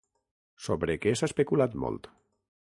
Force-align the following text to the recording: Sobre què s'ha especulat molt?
Sobre 0.67 0.95
què 1.05 1.13
s'ha 1.19 1.29
especulat 1.31 1.79
molt? 1.87 2.13